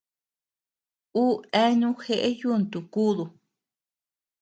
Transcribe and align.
Uu 1.21 1.33
eanu 1.61 1.89
jeʼe 2.03 2.29
yuntu 2.39 2.79
kúdu. 2.93 3.23